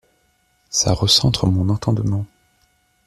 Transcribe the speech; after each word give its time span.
Ça 0.71 0.93
recentre 0.93 1.45
mon 1.45 1.69
entendement. 1.69 2.25